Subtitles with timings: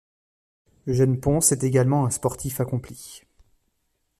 [0.87, 3.21] Eugène Pons est également un sportif accompli.